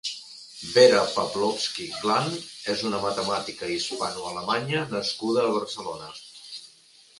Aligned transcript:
Vera 0.75 1.01
Pawlowsky-Glahn 1.17 2.33
és 2.73 2.81
una 2.89 3.03
matemàtica 3.05 3.71
hispano-alemanya 3.75 4.83
nascuda 4.97 5.47
a 5.47 5.55
Barcelona. 5.61 6.13